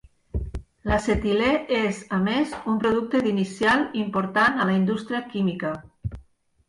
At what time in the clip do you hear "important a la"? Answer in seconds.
4.05-4.79